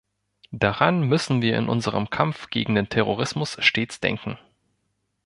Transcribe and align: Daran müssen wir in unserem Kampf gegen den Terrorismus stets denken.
Daran 0.49 1.01
müssen 1.01 1.43
wir 1.43 1.59
in 1.59 1.69
unserem 1.69 2.09
Kampf 2.09 2.49
gegen 2.49 2.73
den 2.73 2.89
Terrorismus 2.89 3.57
stets 3.59 3.99
denken. 3.99 4.39